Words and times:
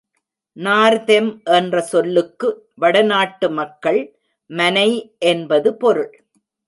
Northern 0.57 1.27
என்ற 1.57 1.81
சொல்லுக்கு 1.81 2.47
வட 2.75 3.01
நாட்டு 3.01 3.49
மக்கள் 3.51 4.01
மனை 4.49 4.89
என்பது 5.31 5.69
பொருள். 5.75 6.11